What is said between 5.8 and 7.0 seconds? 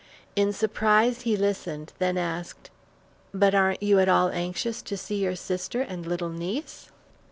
and little niece?"